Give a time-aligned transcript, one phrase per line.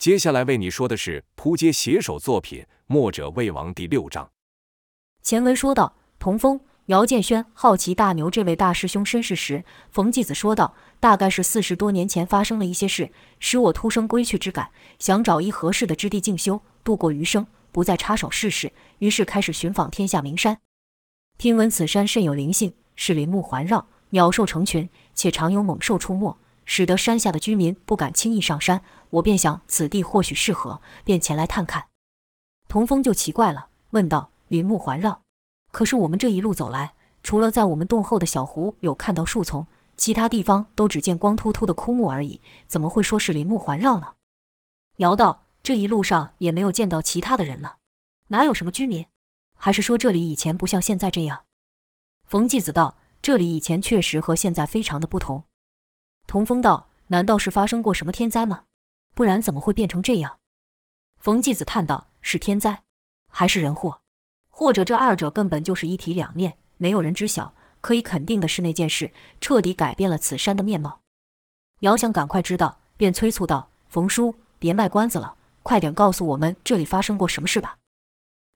[0.00, 4.30] 接下来为你说的是扑街写手作品《墨者魏王》第六章。
[5.22, 13.10] 前文说到，童风、姚建轩好奇大牛这位大师兄身世时，冯继子说道：“大概是四十多年前发生了一些事，
[13.40, 18.72] 使我突生归去之感，想找一合适的之地静修，度过余生，不再插手世事。
[19.00, 20.58] 于是开始寻访天下名山。
[21.36, 26.38] 听闻此山甚有灵性，是林木环绕，鸟兽成群，且常有猛兽出没。”
[26.72, 28.80] 使得山下的居民不敢轻易上山，
[29.10, 31.88] 我便想此地或许适合，便前来探看。
[32.68, 35.22] 童风就奇怪了，问道：“林木环绕，
[35.72, 36.94] 可是我们这一路走来，
[37.24, 44.14] 除了在我们洞后的小湖有看到树丛，其他地方都只见光秃秃的枯木而已，怎么会说是林木环绕呢？”
[44.98, 47.78] 姚道：“这一路上也没有见到其他的人了，
[48.28, 49.04] 哪有什么居民？
[49.56, 51.42] 还是说这里以前不像现在这样？”
[52.28, 55.42] 冯继子道：“这里以前确实和现在非常的不同。”
[56.30, 58.62] 童风道：“难道是发生过什么天灾吗？
[59.16, 60.38] 不然怎么会变成这样？”
[61.18, 62.84] 冯继子叹道：“是天灾，
[63.28, 64.02] 还是人祸？
[64.48, 67.52] 或者这二者根本就是一体两面，没有人知晓。
[67.80, 71.00] 可以肯定的是，那件事彻底改变了此山的面貌。”
[71.82, 77.78] 遥想赶快知道，便催促道：“冯叔，别卖关子了，快点告诉我们这里发生过什么事吧。”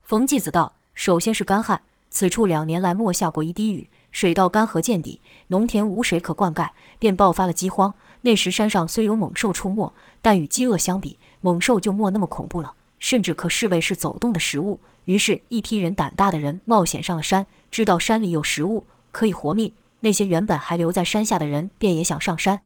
[0.06, 6.70] 冯继子道：“首先是干旱，此处两年来没下过一滴雨。”水稻干涸见底，农田无水可灌溉，
[7.00, 7.92] 便爆发了饥荒。
[8.20, 14.78] 那时山上虽有猛兽出没，但与饥饿相比，猛兽就没那么恐怖了，甚至可视为是走动的食物。
[15.06, 19.72] 于是，一批人胆大的人冒险上了山，知道山里有食物可以活命。
[19.98, 22.60] 那些原本还留在山下的人便也想上山，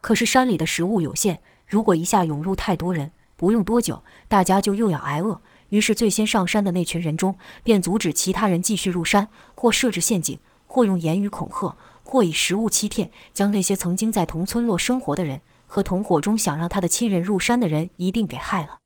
[0.00, 5.40] 可是山里的食物有限，如果一下涌入太多人，不用多久，大家就又要挨饿。
[5.68, 10.36] 于是，最先上山的那群人中，便阻止其他人继续入山，或设置陷阱。
[10.74, 18.78] 或用言语恐吓，或以食物欺骗，将那些曾经在同村落生活的人和同伙中想让他的亲人入山的人一并给害了。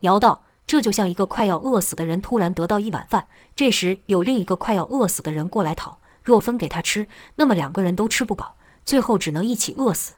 [0.00, 7.06] 姚道，这就像一个快要饿死的人突然得到一碗饭，这时有另一个快要饿死的人过来讨，若分给他吃，
[7.36, 10.14] 那么两个人都吃不饱，最后只能一起饿死。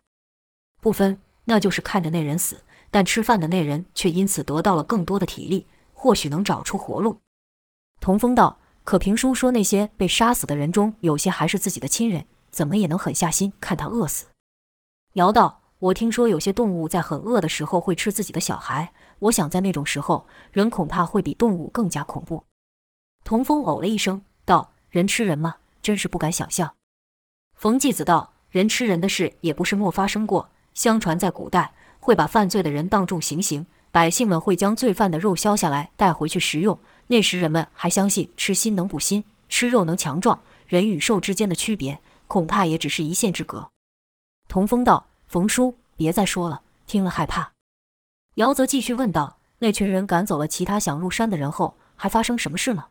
[0.81, 7.19] 不分，那就是看着那人死，但吃饭的那人却因此得到了更多的体力，或许能找出活路。
[8.01, 8.57] 童风道。
[8.87, 14.27] 可评书说，那些被杀死的人中，有些还是自己的亲人，怎么也能狠下心看他饿死？
[15.15, 22.45] 姚道，我听说有些动物在很饿的时候会吃自己的小孩，我想在那种时候，人恐怕会比动物更加恐怖。
[23.25, 25.57] 童风哦了一声，道：“人吃人吗？
[25.83, 26.73] 真是不敢想象。”
[27.59, 36.79] 冯继子道：“人吃人的事也不是没发生过，相传在古代，会把犯罪的人当众行刑，百姓们会将罪犯的肉削下来带回去食用。”
[37.09, 40.41] 那时人们还相信吃心能补心，吃肉能强壮。
[40.67, 43.71] 人与兽之间的区别，恐怕也只是一线之隔。
[44.49, 47.53] 童风道：“冯叔，别再说了，听了害怕。”
[48.35, 52.87] 姚泽继续问道：“那群人赶走了其他想入山的人后，还发生什么事呢？”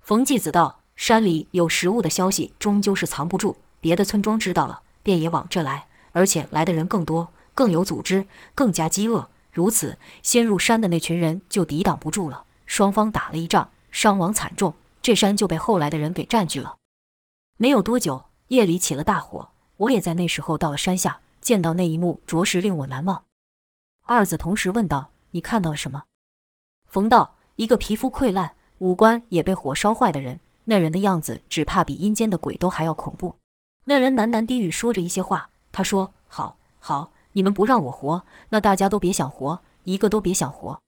[0.00, 3.58] 冯继子道：“山里有食物的消息，终究是藏不住。
[3.80, 9.28] 别的村庄知道了，便也往这来，而且来的人更多，更有组织，更加饥饿。
[9.52, 16.76] 如此，先入山的那群人就抵挡不住了。”双方打了一仗，伤亡惨重，这山就被后来的人给占据了。
[17.56, 23.24] 没有多久，夜里起了大火，我也在那时候到了山下，见到那一幕，着实令我难忘。
[24.02, 26.04] 二子同时问道：“你看到了什么？”
[26.86, 33.36] 冯道：“一个皮肤溃烂、五官也被火烧坏的人，那人的样子只怕比阴间的鬼都还要恐怖。
[33.84, 40.80] 那人喃喃低语说着一些话，他说：‘好，好，你们不让我活，那大家都别想活，一个都别想活。’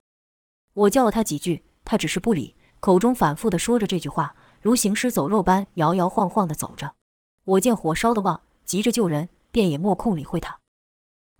[0.74, 6.94] 我叫了他几句。”他只是不理，口中反复地说着这句话，如行尸走肉般摇摇晃晃地走着。
[7.44, 10.58] 我见火烧得旺，急着救人，便也没空理会他。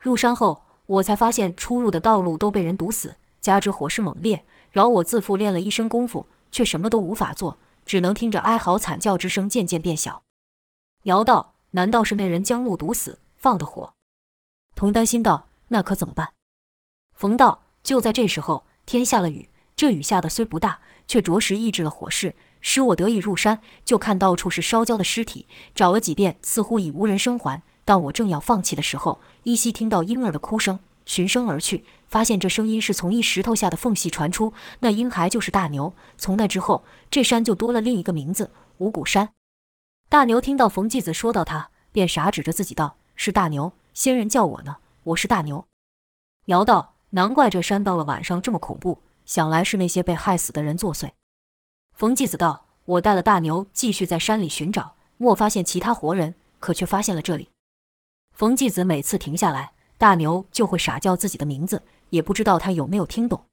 [0.00, 10.22] 入山后，我才发现出入的道路都被人堵死，加之火势猛烈，饶我自负练了一身功夫，却什么都无法做，只能听着哀嚎惨叫之声渐渐变小。
[11.02, 13.92] 姚道：“难道是那人将路堵死，放的火？”
[14.74, 16.32] 童担心道：“那可怎么办？”
[17.12, 23.60] 冯道：“就在这时候，天下了雨。”这雨下的虽不大，却着实抑制了火势，使我得以入山。
[23.84, 27.62] 就看到处是烧焦的尸体，找了几遍，似乎已无人生还。
[27.84, 34.52] 当我正要放弃的时候，依稀听到婴儿的哭声，循声而去，发现这声音是从一石头下的缝隙传出。
[34.80, 35.94] 那婴孩就是大牛。
[36.16, 39.28] 从那之后，这山就多了另一个名字——五谷山。
[40.08, 45.64] 大牛听到冯继子说到他，便傻指着自己道：“是大牛，仙人叫我呢，我是大牛。”
[46.46, 48.98] 姚道：“难怪这山到了晚上这么恐怖。”
[49.28, 51.10] 想来是那些被害死的人作祟。
[51.92, 57.50] 冯继子道：“我带了大牛继续在山里寻找，莫发现其他活人，可却发现了这里。”
[58.32, 63.44] 冯继子每次停下来，大牛就会傻叫自己的名字，也不知道他有没有听懂。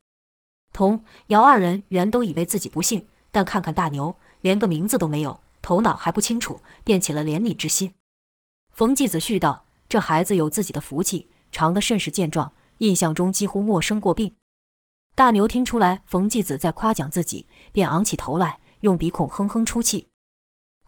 [0.71, 7.93] 童、姚二人原都以为自己不幸，但看看大牛，连个名字都没有，头脑还不清楚，便起了怜悯之心。
[8.71, 14.33] 冯继子续道：“这孩子有自己的福气，长得甚是健壮，印象中几乎没生过病。”
[15.15, 20.09] 大牛听出来冯继子在夸奖自己，便昂起头来，用鼻孔哼哼出气。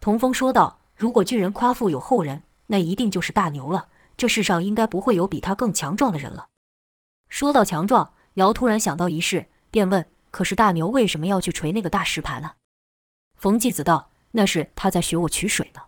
[0.02, 3.88] 童风说道：“如果巨人夸父有后人，那一定就是大牛了。
[4.18, 6.48] 这世上应该不会有比他更强壮的人了。”
[7.30, 12.52] 说到强壮，姚突然想到一事，便问：“可是大牛为什么要去锤那个大石盘呢？”
[13.34, 15.80] 冯继子道：“那是他在学我取水呢。”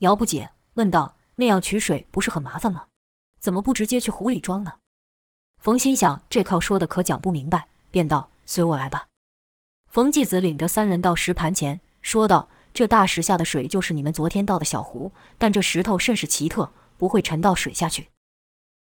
[0.00, 2.88] 姚不解，问道：“那样取水不是很麻烦吗？
[3.40, 4.74] 怎么不直接去湖里装呢？”
[5.58, 9.06] 冯心想，这靠说的可讲不明白，便道：“随我来吧。”
[9.90, 18.08] 冯继子领着三人到石盘前，说道：“这大石下的水就是你们昨天倒的小湖，但这石头甚是奇特，不会沉到水下去。”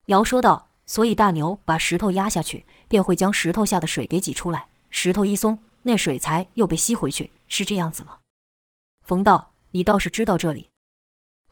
[0.06, 4.68] 姚说道：“所以大牛把石头压下去，便会将石头下的水给挤出来。
[4.88, 8.18] 石头一松，那水才又被吸回去，是这样子吗？”
[9.06, 10.70] 冯道：“你倒是知道这里。”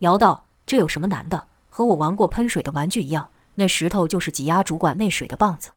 [0.01, 1.49] 姚道：“这有什么难的？
[1.69, 5.73] 和我玩过喷水的玩具一样。”那石头就是挤压主管内水的棒子。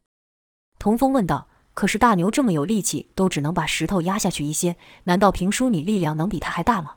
[0.78, 6.94] 童风问道：“可是大牛这么有力气，都只能把石头压下去一些，难道凭书你力量能比他还大吗？”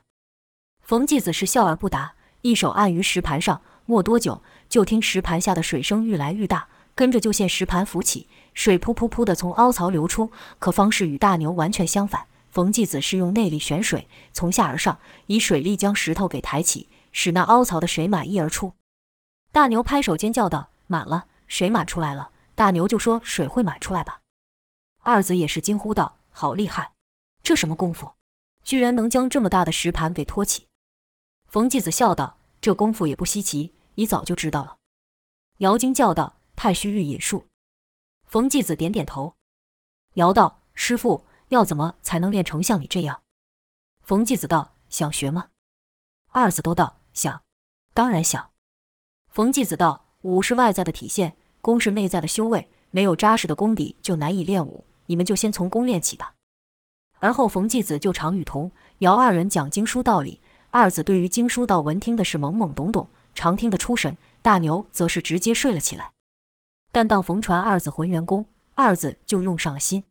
[0.80, 3.60] 冯继子是笑而不答，一手按于石盘上。
[3.84, 10.30] 没多久，就听石盘下的水声愈来愈大，跟着就见石盘浮起，水噗噗噗的从凹槽流出。
[10.60, 18.72] 可方式与大牛完全相反，冯继子是用内力旋水，从下而上，以水力将石头给抬起，使那凹槽的水满溢而出。
[19.50, 20.70] 大牛拍手尖叫道。
[20.86, 22.32] 满了，水满出来了。
[22.54, 24.22] 大牛就说：“水会满出来吧？”
[25.04, 26.94] 二子也是惊呼道：“好厉害！
[27.42, 28.14] 这什么功夫？
[28.64, 30.68] 居然能将这么大的石盘给托起？”
[31.46, 34.78] 冯继子笑道：“这功夫也不稀奇，你早就知道了。”
[35.58, 37.46] 姚惊叫道：“太虚御引术！”
[38.24, 39.36] 冯继子点点头。
[40.14, 43.22] 姚道：“师傅，要怎么才能练成像你这样？”
[44.02, 45.50] 冯继子道：“想学吗？”
[46.32, 47.42] 二子都道：“想，
[47.92, 48.50] 当然想。”
[49.28, 50.05] 冯继子道。
[50.26, 52.68] 武是外在的体现，功是内在的修为。
[52.90, 54.84] 没有扎实的功底，就难以练武。
[55.06, 56.34] 你们就先从功练起吧。
[57.20, 60.40] 而后，冯继子就常与童、姚二人讲经书道理。
[60.70, 64.16] 二子对于经书道文听的是懵懵懂懂，常听得出神。
[64.42, 66.10] 大牛则是直接睡了起来。
[66.90, 70.02] 但当冯传二子浑元功，二子就用上了心。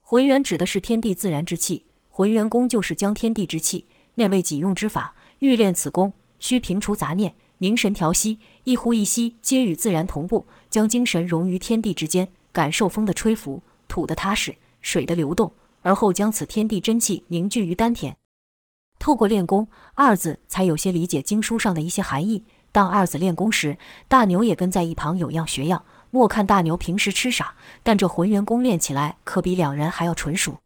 [0.00, 5.16] 浑元指的是天地自然之气，浑元功就是将天地之气练为己用之法。
[5.40, 7.34] 欲练此功，需平除杂念。
[7.62, 18.16] 凝神调息，一呼一吸皆与自然同步，将精神融于天地之间，感受风的吹拂、土的踏实、水的流动，而后将此天地真气凝聚于丹田。
[18.98, 22.42] 透过练功，二子才有些理解经书上的一些含义。
[22.72, 23.78] 当二子练功时，
[24.08, 25.84] 大牛也跟在一旁有样学样。
[26.10, 27.54] 莫看大牛平时痴傻，
[27.84, 30.56] 但这浑元功练起来可比两人还要纯熟。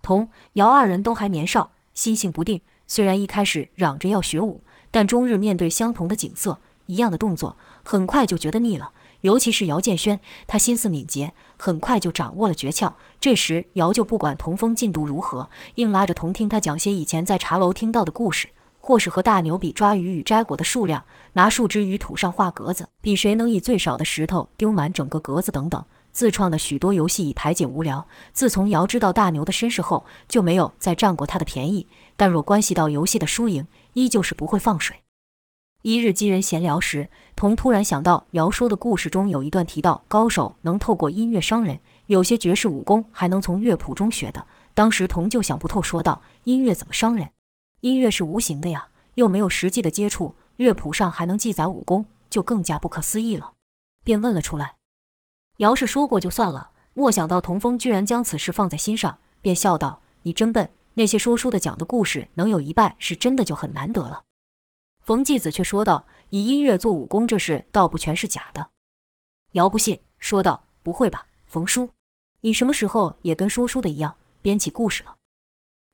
[0.00, 4.62] 童、姚二人都还年少，心性不定，虽然一开始嚷着要学武。
[4.92, 8.92] 但终日面对相同的景色，一样的动作，很快就觉得腻了。
[9.22, 12.92] 尤其是姚建轩，他心思敏捷，很快就掌握了诀窍。
[13.20, 18.48] 这时，姚就不管童风进度如何，硬拉着童听他讲些以前在茶楼听到的故事，
[18.80, 21.04] 或是和大牛比抓鱼与摘果的数量，
[21.34, 25.84] 拿树枝与土上画格子，比谁能以最少的石头丢满整个格子等等。
[26.10, 28.06] 自创的许多游戏以排解无聊。
[28.34, 31.86] 自从姚知道大牛的身世后，就没有再占过他的便宜。
[32.16, 35.02] 但若关系到游戏的输赢，依旧是不会放水。
[35.82, 44.46] 一日，几人闲聊时，童突然想到姚说的故事中有一段提到，高手能透过音乐伤人，有些绝世武功还能从乐谱中学的。
[44.74, 47.30] 当时童就想不透，说道：“音乐怎么伤人？
[47.80, 53.54] 音乐是无形的呀，又没有实际的接触，乐谱上还能记载武功，就更加不可思议了。”
[54.04, 54.76] 便问了出来。
[55.58, 64.24] 姚是说过就算了，莫想到童峰居然将此事放在心上，便笑道：“你真笨。”那些说书的讲的故事，能有一半是真的，就很难得了。
[65.00, 68.68] 冯继子却说道：“以音乐做武功，这事倒不全是假的。”
[69.52, 71.90] 姚不信，说道：“不会吧，冯叔，
[72.42, 75.16] 你什么时候也跟说书的一样编起故事了？”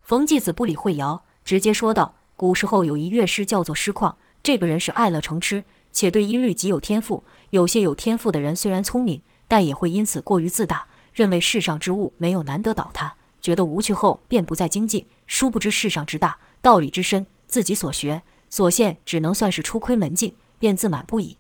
[0.03, 7.25] 冯继子不理会姚，直接说道：“古时候有一乐师叫做师旷，这个人是爱乐成痴，且对音律极有天赋。
[7.51, 15.07] 有些有天赋的人虽然聪明，但也会因此过于自大，认为世上之物没有难得倒他。”觉得无趣后，便不再精进。
[15.27, 21.37] 殊不知世上之大，道理之深，自己所学所现，只能算是初窥门径，便自满不已。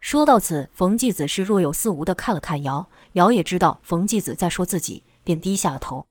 [0.00, 6.06] 说到此，冯继子是若有似无地看了看姚，姚也知道冯继子在说自己，便低下了头。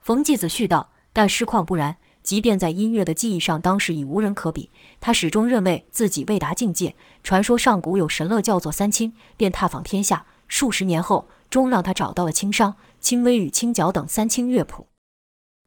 [0.00, 4.70] 冯继子续道：“但师况不然，即便在音乐的技艺上，当时已无人可比。
[5.00, 6.96] 他始终认为自己未达境界。
[7.22, 14.86] 传说上古有神乐叫做三清，便踏访天下。”数十年后，终让他找到了青商、轻微与青角等三清乐谱。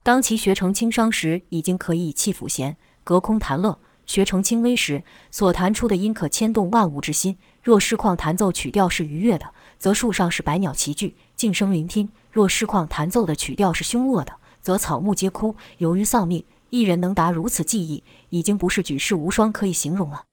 [0.02, 7.38] 当其学成轻商时，已经可以以气抚弦，隔空弹乐；学成轻微时，所弹出的音可牵动万物之心。
[7.62, 16.46] 若师旷弹奏曲调是愉悦的，则树上是百鸟齐聚，静声聆听；若师旷弹奏的曲调是凶恶的，则草木皆枯，由于丧命。
[16.70, 20.24] 一人能达如此技艺，已经不是举世无双可以形容了。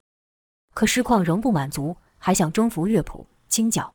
[0.73, 3.93] 可师旷仍不满足，还想征服乐谱清角。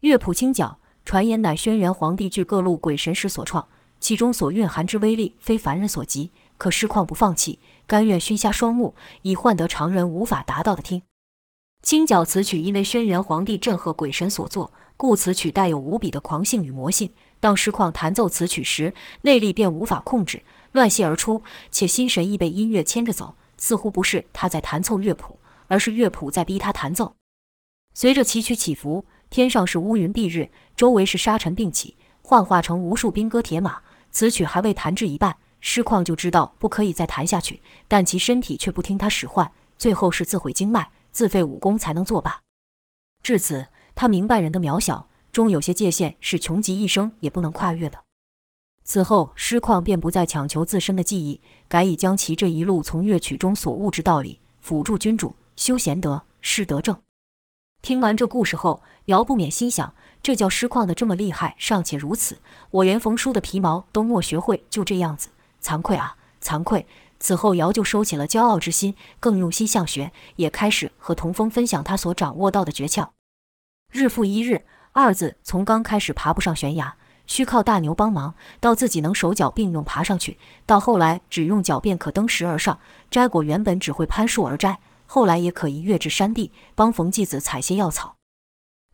[0.00, 0.77] 乐谱清角，
[1.08, 3.66] 传言乃轩辕皇帝聚各路鬼神时所创，
[3.98, 6.32] 其中所蕴含之威力，非凡人所及。
[6.58, 11.00] 可师旷不放弃，甘愿熏瞎双目，以换得常人无法达到的听。
[11.82, 17.10] 清角此曲因为轩辕皇帝震撼鬼神所作，故此曲带有无比的狂性与魔性。
[17.40, 20.42] 当师旷弹奏此曲时，内力便无法控制。
[20.72, 25.38] 乱泄而出，且心神亦被音乐牵着走，似乎不是他在弹奏乐谱，
[25.68, 27.14] 而是乐谱在逼他弹奏。
[27.94, 33.80] 随着崎岖起伏，天上是乌云蔽日，周围是沙尘并起，幻化成无数兵戈铁马。
[34.10, 42.40] 此曲还未弹至一半，师旷就知道不可以再弹下去，但其身体却不听他使唤，最后是自毁经脉，自废武功才能作罢。
[43.22, 47.98] 至此，他明白人的渺小，终有些界限是穷极一生也不能跨越的。
[48.82, 56.98] 此后，师旷便不再强求自身的技艺，改以将其这一路从乐曲中所悟之道理辅助君主，修贤德，施德政。
[57.80, 62.38] 听完这故事后，尧不免心想：这叫师旷的这么厉害，尚且如此，
[62.70, 65.28] 我连冯叔的皮毛都没学会，就这样子，
[65.62, 66.86] 惭愧啊，惭愧！
[67.20, 73.08] 此后，尧就收起了骄傲之心，更用心向学，也开始和童风分享他所掌握到的诀窍。
[73.92, 76.96] 日复一日，二子从刚开始爬不上悬崖。
[77.26, 82.78] 需靠大牛帮忙，到自己能手脚并用爬上去，到后来只用脚便可登石而上。
[83.10, 84.78] 摘果原本只会攀树而摘，
[85.10, 88.16] 后来也可以跃至山地，帮冯继子采些药草。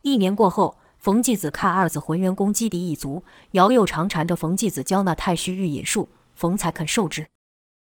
[0.01, 7.27] 一年过后，冯继子看二子浑元功基底已足，尧又常缠着冯继子教那太虚御隐术，冯才肯受之。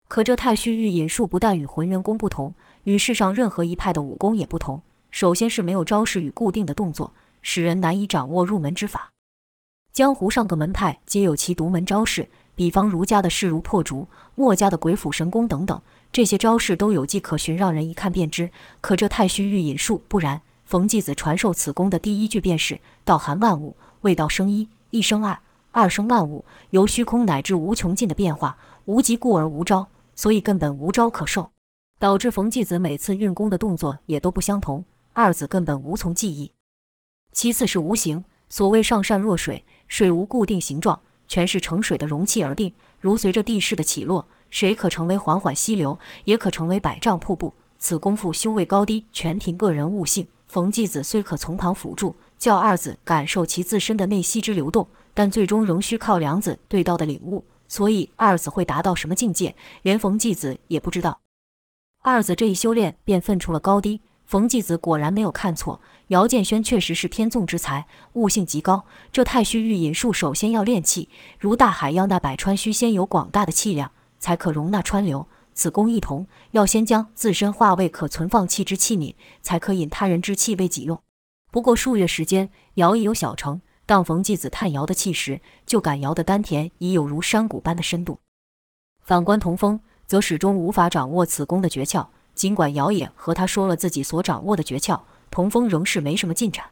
[0.07, 2.55] 可这太虚御隐术不但与浑元功不同，
[2.85, 4.81] 与世上任何一派的武功也不同。
[5.11, 9.11] 首先是没有招式与固定的动作，使人难以掌握入门之法。
[9.91, 15.81] 江湖上各门派皆有其独门招式，比方儒家的势如破竹，墨家的鬼斧神工等等，
[16.15, 18.49] 这些招式都有迹可循，让人一看便知。
[18.79, 25.37] 可这太虚御引术不然，冯继子传授此功的第一句便是“道含万物，未道生一，一生二，
[25.71, 31.51] 二生万物”，由虚空乃至无穷尽的变化，无极故而无招，所以根本无招可受，
[31.99, 36.49] 导致冯继子每次运功的动作也都不相同，二子根本无从记忆。
[37.33, 39.65] 其次是无形，所谓上善若水。
[39.89, 42.73] 水无固定形状，全是盛水的容器而定。
[43.01, 47.53] 如随着地势的起落，水可成为缓缓溪流，也可成为百丈瀑布。
[47.77, 50.25] 此功夫修为高低，全凭个人悟性。
[50.47, 57.43] 冯继子虽可从旁辅助，叫二子感受其自身的内息之流动，但最终仍需靠两子对道的领悟。
[57.67, 61.19] 所以二子会达到什么境界，连冯继子也不知道。
[62.01, 63.99] 二子这一修炼，便分出了高低。
[64.25, 68.85] 冯继子果然没有看错，姚建轩确实是天纵之才，悟性极高。
[69.11, 73.91] 这太虚御隐术首先要练气，如大海要那百川须先有广大的气量，
[74.25, 75.27] 才可容纳川流。
[75.53, 79.13] 此功亦同，要先将自身化为可存放气之器皿，
[79.43, 80.99] 才可引他人之气为己用。
[81.51, 83.61] 不过数月时间，姚已有小成。
[83.85, 88.17] 当冯继子探姚的气时，就感姚的丹田已有如山谷般的深度。
[89.03, 92.07] 反观童风，则始终无法掌握此功的诀窍。
[92.33, 96.65] 尽管尧也和他说了自己所掌握的诀窍，童风仍是没什么进展。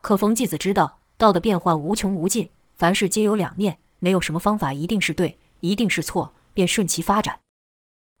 [0.00, 7.40] 可冯继子知道，道的变幻无穷无尽，凡事皆有两面，没有什么方法一定是对，一定是错，便顺其发展。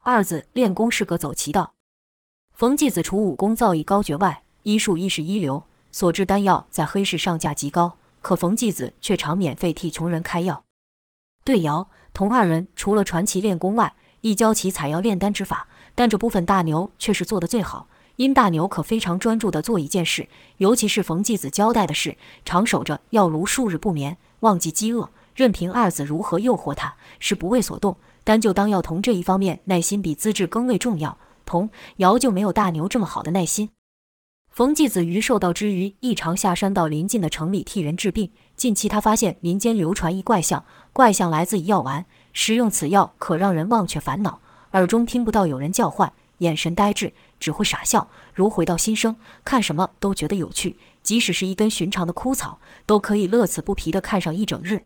[0.02, 1.74] 二子练功是个走奇道。
[2.52, 10.64] 冯继子除武功造诣高绝外，医术亦是一流，所制丹药在黑市上价极高，可冯继子却常免费替穷人开药。
[11.44, 15.68] 对姚、童二人除了传其练功外，亦教其采药炼丹之法。
[15.94, 27.96] 但这部分大牛却是做得最好，因大牛可非常专注地做一件事，尤其是冯继子交代的事，常守着药炉数日不眠，忘记饥饿，任凭二子如何诱惑他，是不为所动。
[28.24, 31.18] 单就当药童这一方面，耐心比资质更为重要。
[31.44, 33.70] 童瑶就没有大牛这么好的耐心。
[34.50, 38.30] 冯继子于受道之余，亦常下山到邻近的城里替人治病。
[38.54, 44.40] 近期他发现民间流传一怪象，怪象来自于药丸，食用此药可让人忘却烦恼。
[44.72, 54.84] 耳中听不到有人叫唤，眼神呆滞，只会傻笑，如回到新生，看什么都觉得有趣，即使是一根寻常的枯草，都可以乐此不疲地看上一整日。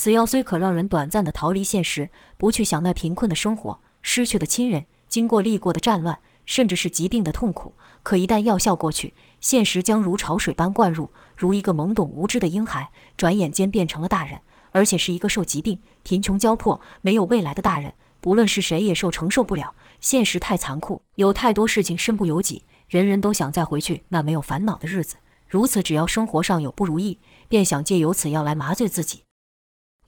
[0.00, 14.40] 此药虽可让人短暂地逃离现实，不去想那贫困的生活、失去的亲人、经过历过的战乱，甚至是疾病的痛苦，可一旦药效过去，现实将如潮水般灌入，如一个懵懂无知的婴孩，转眼间变成了大人，
[14.70, 17.92] 而且是一个受疾病、贫穷交迫、没有未来的大人。
[18.22, 19.74] 不论是谁，也受承受不了。
[20.00, 25.16] 现实太残酷，有太多事情身不由己，人人都想再回去那没有烦恼的日子。
[25.46, 27.18] 如此，只要生活上有不如意，
[27.50, 29.24] 便想借由此药来麻醉自己。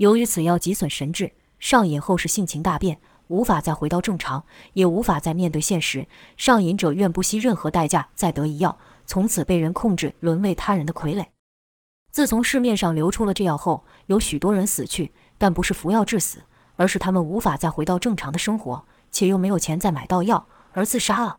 [0.03, 1.31] 由于此药极损神智，
[1.61, 6.09] 上瘾后是性情大变，无法再回到正常，也无法再面对现实。
[6.37, 11.27] 上瘾者愿不惜任何代价再得一药，从此被人控制，沦为他人的傀儡。
[12.11, 16.43] 自从市面上流出了这药后，有许多人死去，但不是服药致死，
[16.75, 21.39] 而是他们无法再回到正常的生活，且又没有钱再买到药而自杀了。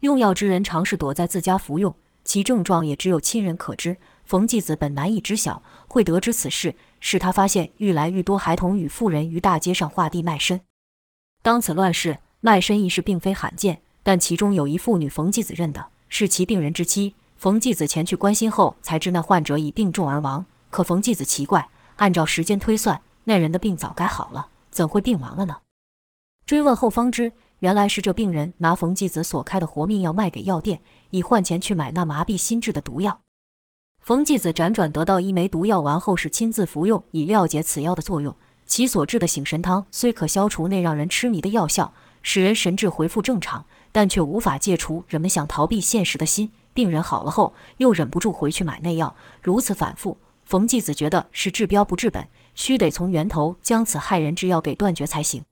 [0.00, 3.96] 用药之人尝试躲在自家服用，其症状也只有亲人可知。
[4.26, 10.60] 冯继子本难以知晓，会得知此事，是他发现愈来愈多孩童与妇人于大街上画地卖身。
[11.42, 17.14] 当此乱世，卖身一事并非罕见，但其中有一妇女，冯继子认得，是其病人之妻。
[17.36, 20.44] 冯继子前去关心后，才知那患者已病重而亡。
[20.68, 25.56] 可冯继子奇怪，按照时间推算，那人的病早该好了，怎会病亡了呢？
[26.44, 33.20] 追问后方知，原来是这病人拿冯继子所开的活命药卖给药店，以换钱去买那麻痹心智的毒药。
[34.10, 38.34] 冯继子辗转得到一枚毒药丸后，是亲自服用，以料解此药的作用。
[38.66, 46.50] 其所制的醒神汤虽可消除那让人痴迷的药效，使人神智恢复正常，但却无法戒除人们想逃避现实的心。
[46.74, 50.18] 病人好了后，又忍不住回去买那药，如此反复。
[50.42, 52.26] 冯继子觉得是治标不治本，
[52.56, 55.44] 须得从源头将此害人之药给断绝才行。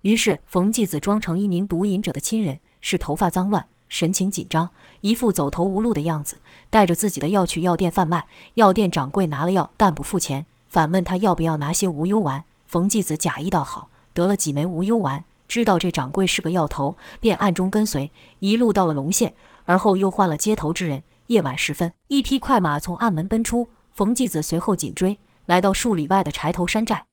[0.00, 4.70] 于是，冯继子装成一名毒瘾者的亲人，是头发脏乱、神情紧张、
[5.02, 8.26] 一副走投无路的样子，带着自己的药去药店贩卖。
[8.54, 12.42] 药店掌柜拿了药，但不付钱，反问他要不要拿些无忧丸。
[12.66, 18.10] 冯继子假意道好，得了几枚无忧丸，知道这掌柜是个药头，便暗中跟随，
[18.40, 19.32] 一路到了龙县。
[19.64, 21.04] 而后又换了接头之人。
[21.28, 27.04] 夜晚时分，一匹快马从暗门奔出，冯继子随后紧追，来到数里外的柴头山寨。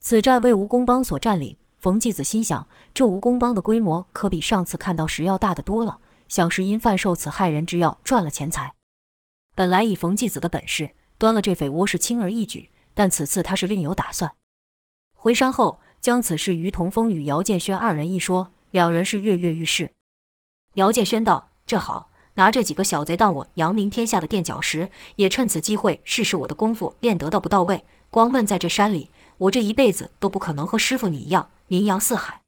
[0.00, 1.54] 此寨为吴公帮所占领。
[1.78, 8.74] 冯继子心想，这蜈蚣帮的规模可比上次看到时要大得多了，想是因贩售此害人之药赚了钱财。
[9.54, 14.32] 本来以冯继子的本事，端了这匪窝是轻而易举，但此次他是另有打算。
[15.14, 19.92] 回山后，将此事于童风与姚建轩二人一说，两人是跃跃欲试。
[20.74, 21.50] 姚建轩道。
[21.68, 27.84] 这好，拿这几个小贼当我扬名天下的垫脚石，也趁此机会试试我的功夫练得到不到位。
[28.08, 32.42] 光闷在这山里，我这一辈子都不可能和师傅你一样名扬四海。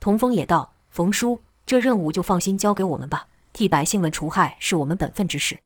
[0.00, 5.62] 童风也道：“冯叔，这任务就放心交给我们吧，替百姓们除害是我们本分之事。”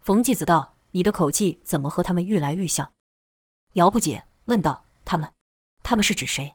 [0.00, 2.92] 冯继子道：“你的口气怎么和他们愈来愈像？”
[3.74, 5.32] 姚不解，问道：“他们，
[5.82, 6.54] 他们是指谁？”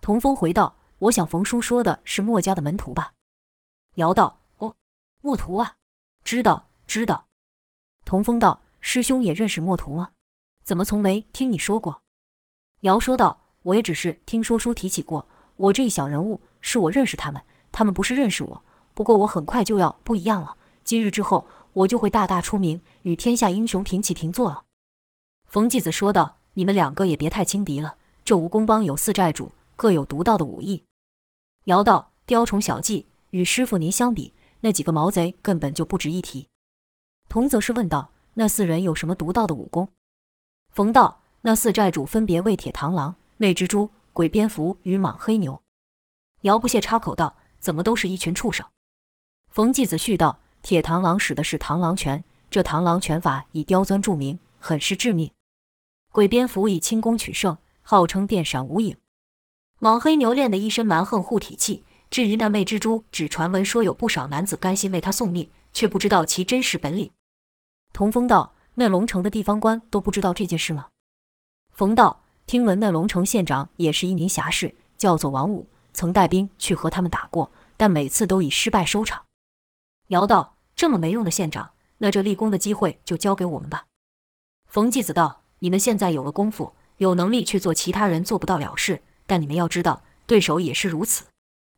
[0.00, 3.12] 童风回道：“我想冯叔说的是墨家的门徒吧？”
[3.96, 4.40] 姚道。
[4.58, 4.74] 哦
[5.22, 5.76] 墨徒啊，
[6.24, 7.26] 知道知道。
[8.06, 10.12] 童风道：“师兄也认识墨徒吗？
[10.64, 12.02] 怎么从没听你说过？”
[12.80, 15.26] 姚说道：“我也只是听说书提起过。
[15.56, 18.62] 我这一小人物，是我认识他们，他们不是认识我。
[18.94, 20.56] 不过我很快就要不一样了。
[20.82, 24.64] 今日之后，我就会大大出名，与天下英雄平起平坐了。”
[25.46, 27.96] 冯继子说道：“你们两个也别太轻敌了。
[28.24, 30.84] 这蜈蚣帮有四寨主，各有独到的武艺。”
[31.64, 36.46] 姚道：“雕虫小技，与师傅您相比。”那几个毛贼根本就不值一提。
[37.30, 39.88] 童则是问道：“那四人有什么独到的武功？”
[40.70, 45.62] 冯道：“那四寨主分别为铁螳螂、魅蜘蛛、鬼蝙蝠与蟒黑牛。”
[46.42, 48.66] 姚不屑插口道：“怎么都是一群畜生？”
[49.50, 55.30] 冯继子续道：“铁螳螂使的是螳螂拳，这螳螂拳法以刁钻著名，很是致命。
[56.12, 58.96] 鬼蝙蝠以轻功取胜，号称电闪无影。
[59.80, 67.12] 蟒黑牛练得一身蛮横护体气。”至于那魅蜘蛛，只传闻说有不少男子甘心为他送命，却不知道其真实本领。
[67.92, 70.88] 童风道：“那龙城的地方官都不知道这件事吗？”
[71.80, 79.22] 冯道：“听闻那龙城县长也是一名侠士，叫做王武，曾带兵去和他们打过，但每次都以失败收场。”
[80.08, 83.86] 姚道：“这么没用的县长，那这立功的机会就交给我们吧。”
[84.68, 91.24] 冯继子道：“你们现在有了功夫，有能力去做其他人做不到了事，但你们要知道，对手也是如此。”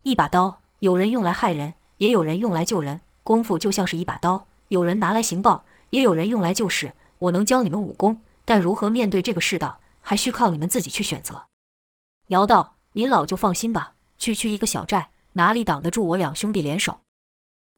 [0.02, 3.02] 一把刀，有人用来害人，也有人用来救人。
[3.22, 6.92] 功夫就像是一把刀，有人拿来行暴，也有人用来救世。
[7.20, 11.48] 我能教你们武功，但如何面对这个世道，还需靠你们自己去选择。
[12.26, 17.00] 姚道：“您老就放心吧，区区一个小寨，哪里挡得住我两兄弟联手？”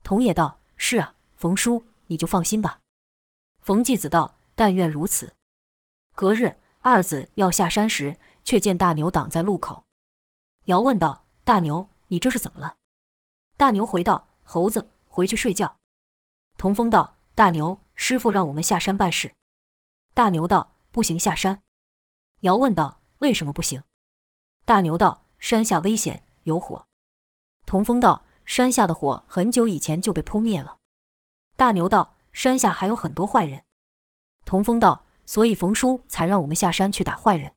[0.02, 2.80] 童也道：“是啊，冯叔，你就放心吧。”
[3.62, 5.34] 冯继子道：“但愿如此。”
[6.16, 9.84] 隔日，二子要下山时，却见大牛挡在路口。
[10.64, 12.76] 姚问道：“大牛。”你这是怎么了？
[13.56, 15.78] 大牛回道：“猴子，回去睡觉。”
[16.58, 19.34] 童风道：“大牛，师傅让我们下山办事。
[20.12, 21.62] 大牛道：“不行，下山。”
[22.44, 23.82] 尧问道：“为什么不行？”
[24.66, 26.86] 大牛道：“山下危险，有火。”
[27.64, 30.76] 童风道：“山下的火很久以前就被扑灭了。”
[31.56, 33.64] 大牛道：“山下还有很多坏人。”
[34.44, 37.54] 童风道：“所以冯叔才让我们下山去打坏人。”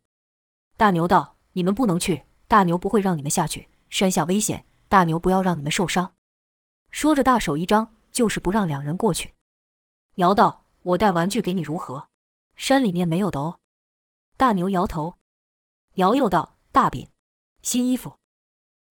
[0.78, 3.68] 大牛道：“你们不能去，大牛不会让你们下去。
[3.90, 6.14] 山下危险，大牛不要让你们受伤。”
[6.92, 9.34] 说着，大手一张，就是不让两人过去。
[10.16, 12.08] 尧道：“我带玩具给你如何？
[12.56, 13.60] 山里面没有的哦。”
[14.38, 15.18] 大牛摇头。
[15.96, 17.10] 尧又道：“大饼，
[17.64, 18.18] 新衣服。”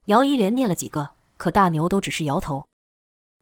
[0.07, 2.67] 姚一连念了几个，可大牛都只是摇头。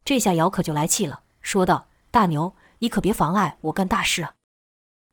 [0.03, 4.35] 这下姚可就来气了，说道：“大牛，你可别妨碍我干大事啊！”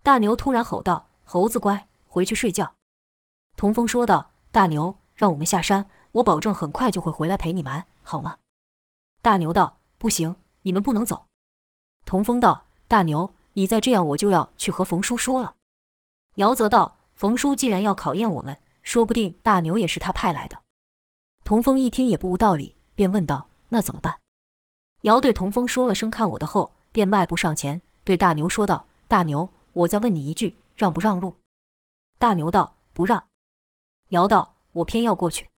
[0.05, 2.75] 大牛突然吼道：“猴子乖，回去睡觉。”
[3.57, 8.37] 童风说道：“大牛，让我们下山，我保证很快就会回来陪你玩，好吗？”
[9.23, 11.25] 大牛道：“不行，你们不能走。”
[12.05, 15.57] 童风道：“大牛，你再这样，我就要去和冯叔说了。”
[16.37, 20.59] 姚则道：“冯叔既然要考验我们，说不定大牛也是他派来的。”
[21.45, 24.19] 童风一听也不无道理，便问道：“那怎么办？”
[25.03, 31.37] 姚对童风说了声“看我的”后，便迈步上前，对大牛说道：“大牛，我再问你一句，让不让路？”
[32.19, 33.25] 大牛道：“不让。”
[34.11, 35.51] 姚道：“我偏要过去。”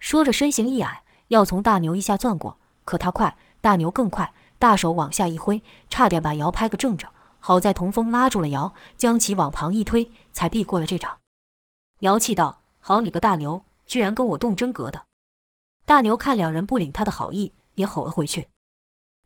[0.00, 2.58] 说着，身形一矮，要从大牛一下钻过。
[2.84, 7.08] 可他快，大牛更快，大手往下一挥，差点把姚拍个正着。
[7.44, 11.18] 好在童风拉住了尧，将其往旁一推，才避过了这掌。
[11.98, 15.06] 尧气道：“好你个大牛，居然跟我动真格的！”
[15.84, 18.46] 大牛看两人不领他的好意，也吼了回去。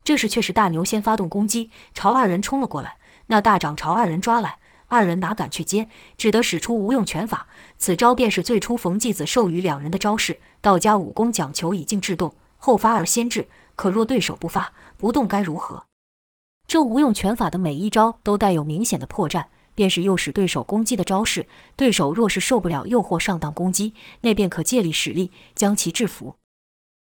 [0.02, 2.96] 这时却是大牛先发动攻击，朝二人冲了过来。
[3.26, 7.46] 那大掌朝二人抓来，二人哪敢去接，只得使出无用拳法。
[7.76, 10.40] 此招便是最初冯继子授予两人的招式。
[10.62, 13.46] 道家武功讲求以静制动，后发而先至。
[13.74, 15.84] 可若对手不发不动，该如何？
[16.66, 21.46] 这无用拳法的每一招都带有明显的破绽，便是诱使对手攻击的招式。
[21.76, 26.36] 对手若是受不了诱惑上当攻击，那便可借力使力将其制服。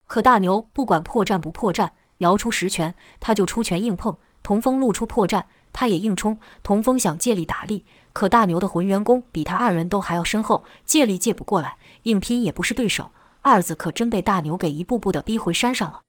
[0.08, 1.92] 可大牛不管破绽不破绽。
[2.20, 4.16] 摇出十拳，他就出拳硬碰。
[4.42, 6.40] 童风露出破绽，他也硬冲。
[6.64, 13.12] 童风想借力打力，可大牛的浑元功比他二人都还要深厚，借力借不过来，硬拼也不是对手。
[13.42, 16.04] 二子可真被大牛给一步步的逼回山上了。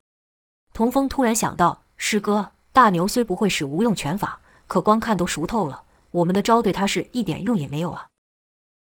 [0.73, 8.09] 童风突然想到，师哥，大牛虽不会使无用拳法，可光看都熟透了，我们的招对他是一点用也没有啊。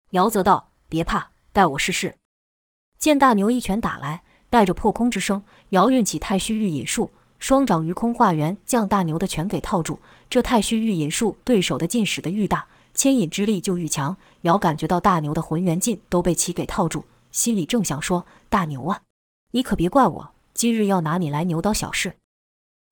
[0.10, 2.18] 姚则道：“别怕，待我试试。”
[3.00, 4.24] 见大牛一拳打来。
[4.50, 9.98] 带着破空之声，姚运起太虚御引术，双掌于空化圆，将大牛的拳给套住。
[10.30, 14.18] 这太虚御引术对手的劲使得愈大，牵引之力就愈强。
[14.42, 19.04] 姚感觉到大牛的浑元劲都被其给套住，心里正想说：“大牛啊，
[19.52, 22.18] 你可别怪我，今日要拿你来牛刀小试。”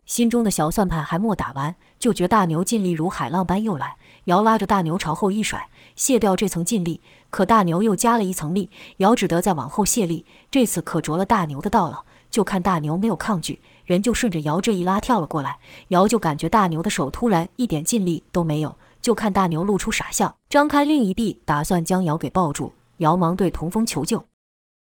[0.06, 3.96] 心中的小算盘还没打完，就觉大牛劲力如海浪般又来。
[4.26, 7.02] 尧拉着大牛朝后一甩，卸掉这层劲力。
[7.30, 10.26] 可大牛又加了一层力，尧只得再往后卸力。
[10.52, 12.04] 这次可着了大牛的道了。
[12.30, 15.60] 就看大牛没有抗拒，人就顺着尧这一拉跳了过来。
[15.90, 22.74] 尧就感觉大牛的手突然一点劲力都没有，就看大牛露出傻笑，张开另一臂，打算将尧给抱住。
[22.98, 24.26] 尧忙对童风求救，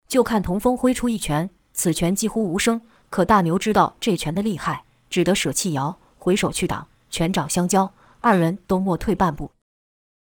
[0.07, 2.81] 就看童风挥出一拳，此拳几乎无声。
[3.09, 4.83] 可大牛知道这拳的厉害。
[5.09, 9.51] 只得舍弃尧，回手去挡，拳掌相交，二人都莫退半步。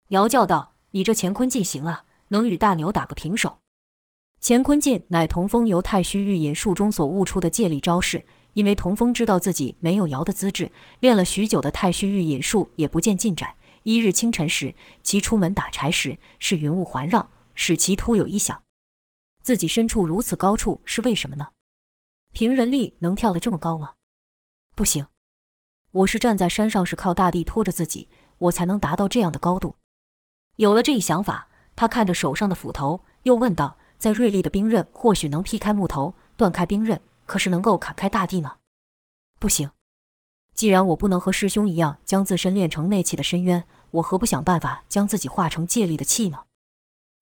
[0.09, 3.59] 尧叫道：“你这乾坤劲行啊，能与大牛打个平手。”
[4.41, 8.25] 乾坤劲乃童风由太虚御引术中所悟出的借力招式。
[8.55, 13.55] 因为童风知道自己没有尧的资质，练了许久的太虚御引术也不见进展。
[13.85, 18.61] 一日清晨时，其出门打柴时，是云雾环绕，使其突有异想：
[19.45, 21.49] 自己身处如此高处是为什么呢？
[22.33, 23.93] 凭人力能跳得这么高吗？
[24.79, 25.09] 不行，
[25.91, 29.75] 我是站在山上，是靠大地拖着自己，我才能达到这样的高度。
[30.55, 38.59] 有了这一想法，他看着手上的斧头，又问道：“在锐利的兵刃或许能劈开木头，断开冰刃，可是能够砍开大地呢？”
[39.41, 39.69] 不行。
[40.55, 46.45] 既然我不能和师兄一样将自身练成内气的深渊，我何不想办法将自己化成借力的气呢？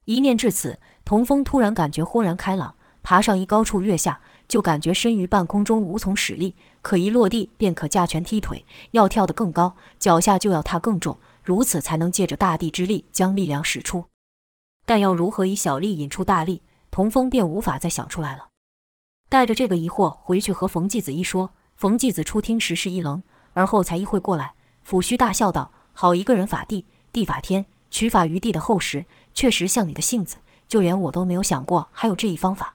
[0.04, 4.20] 一念至此，童风突然感觉豁然开朗，爬上一高处，跃下。
[4.48, 14.04] 就感觉身于半空中无从使力，可一落地便可架拳踢腿，要跳得更高，脚下就要踏更重，如此才能借着大地之力将力量使出。
[14.84, 18.48] 但要如何以小力引出大力，童风便无法再想出来了。
[19.28, 23.20] 带着这个疑惑回去和冯继子一说，冯继子初听时是一愣，
[23.52, 24.54] 而后才意会过来，
[24.88, 29.04] 抚须大笑道：“好一个人法地，地法天，取法于地的厚实，
[29.34, 30.36] 确实像你的性子，
[30.68, 32.74] 就连我都没有想过还有这一方法。”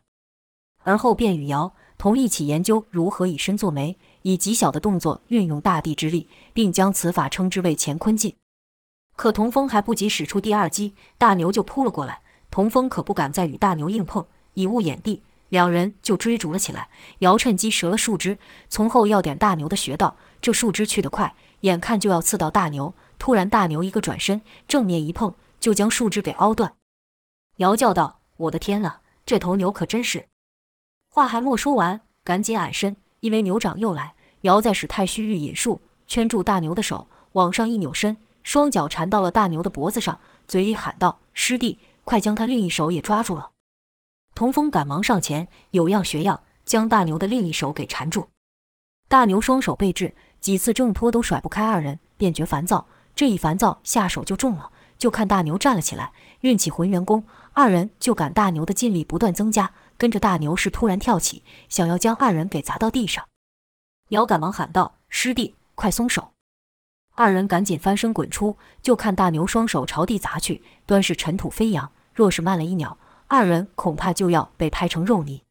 [0.84, 3.98] 而后便与尧同一起研究如何以身作媒。
[4.24, 8.36] 以极小的动作运用大地之力，并将此法称之为乾坤劲。
[9.16, 12.22] 可童风还不及使出第二击，大牛就扑了过来。
[12.52, 16.90] 童风可不敢再与大牛硬碰，以物掩地，两人就追逐了起来。
[17.20, 18.38] 姚趁机折了树枝，
[18.70, 20.16] 从后要点大牛的穴道。
[20.40, 26.74] 这树枝去得快，眼看就要刺到大牛，突然大牛一个转身，正面一碰，就将树枝给凹断。
[27.58, 30.28] 姚叫道：“我的天啊，这头牛可真是！”
[31.14, 34.14] 话还没说完，赶紧矮身，因为牛长又来。
[34.42, 43.50] 姚再使太虚御引术圈住大牛的手，往上一扭身，双脚缠到了大牛的脖子上，嘴里喊道：“师弟，快将他另一手也抓住了！”
[44.34, 48.30] 童风赶忙上前，有样学样，将大牛的另一手给缠住。
[49.10, 52.88] 大牛双手被制，几次挣脱都甩不开二人，便觉烦躁。
[53.14, 54.72] 这一烦躁，下手就重了。
[54.98, 63.24] 就看大牛站了起来，运起浑元功，二人就赶大牛的劲力不断增加，跟着大牛是突然跳起，想要将二人给砸到地上。
[64.10, 66.32] 姚赶忙喊道：“师弟，快松手！”
[67.14, 71.92] 二人赶紧翻身滚出，就看大牛双手朝地砸去，端是尘土飞扬。
[72.16, 75.44] 若是慢了一秒，二人恐怕就要被拍成肉泥。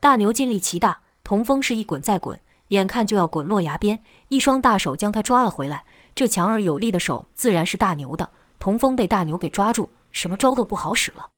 [0.00, 5.84] 大牛劲力奇大，童风是一滚再滚，眼看就要滚落崖边，一双大手将他抓了回来。
[6.16, 8.28] 这强而有力的手自然是大牛的。
[8.58, 11.30] 童风被大牛给抓住，什么招都不好使了。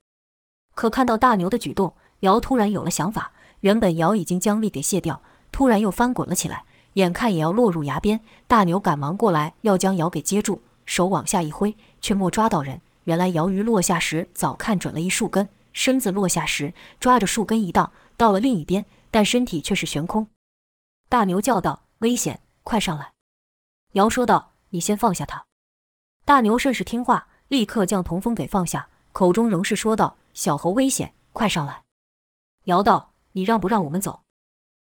[0.74, 3.32] 可看到大牛的举动，姚突然有了想法。
[3.60, 5.20] 原本姚已经将力给卸掉，
[5.52, 8.20] 突然又翻滚了起来，眼看也要落入崖边。
[8.46, 12.80] 大牛赶忙过来要将姚给接住，手往下一挥，却没抓到人。
[13.04, 20.26] 原来姚于落下时早看准了一树根，身子落下时抓着树根一荡，到了另一边，但身体却是悬空。
[21.10, 23.12] 大牛叫道：“危险，快上来！”
[23.92, 25.44] 姚说道：“你先放下他。”
[26.24, 31.82] 大牛甚是听话，立刻将童风给放下，口中仍是说道：“小猴危险，快上来。”
[32.70, 34.22] 姚道：“你让不让我们走？”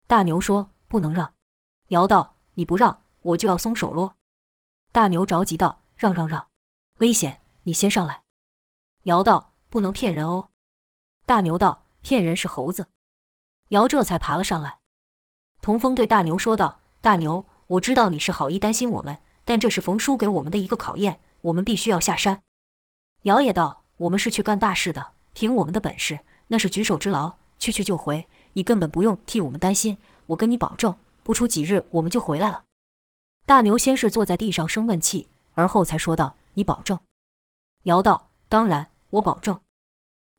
[0.06, 1.34] 大牛说：“不能让。”
[1.90, 4.14] 姚道：“你不让，我就要松手喽。”
[4.92, 6.46] 大牛着急道：“让让让，
[7.00, 8.22] 危险，你先上来。”
[9.04, 10.50] 姚道：“不能骗人哦。”
[11.26, 12.86] 大牛道：“骗人是猴子。”
[13.70, 14.78] 姚这才爬了上来。
[15.60, 22.44] 童风对大牛说道：“大牛，我知道你是好意担心我们。”但这是冯叔给我们的一个考验，我们必须要下山。
[23.22, 28.28] 姚也道：“我们是去干大事的，凭我们的本事，那是举手之劳，去去就回。
[28.52, 29.96] 你根本不用替我们担心，
[30.26, 32.64] 我跟你保证，不出几日我们就回来了。”
[33.46, 36.98] 大牛先是坐在地上生闷气，而后才说道：“你保证？”
[37.84, 39.58] 姚道：“当然，我保证。”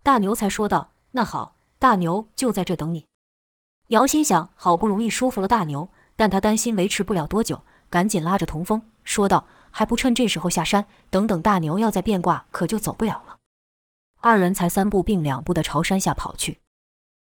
[0.04, 3.08] 大牛才说道：“那好，大牛就在这等你。”
[3.90, 7.64] 姚心想：好不容易说服了大牛，但他担心维持不了多久。
[7.90, 13.38] 赶紧拉着童风说道：“还不趁这时候下山，等等大牛要再变卦，可就走不了了。”
[14.22, 16.60] 二人才三步并两步地朝山下跑去。